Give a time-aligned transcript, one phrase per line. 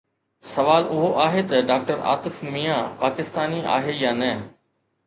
[0.53, 4.33] سوال اهو آهي ته ڊاڪٽر عاطف ميان پاڪستاني آهي يا نه؟